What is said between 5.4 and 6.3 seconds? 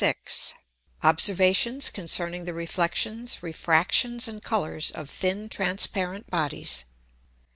transparent